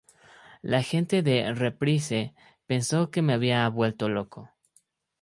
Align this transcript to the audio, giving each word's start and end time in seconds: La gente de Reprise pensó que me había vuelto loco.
La 0.63 0.81
gente 0.81 1.21
de 1.21 1.53
Reprise 1.53 2.33
pensó 2.65 3.11
que 3.11 3.21
me 3.21 3.33
había 3.33 3.69
vuelto 3.69 4.09
loco. 4.09 4.49